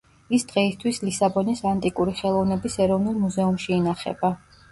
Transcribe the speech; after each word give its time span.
ის 0.35 0.43
დღეისთვის 0.51 0.99
ლისაბონის 1.07 1.61
ანტიკური 1.73 2.15
ხელოვნების 2.21 2.77
ეროვნული 2.87 3.21
მუზეუმში 3.27 3.77
ინახება. 3.79 4.35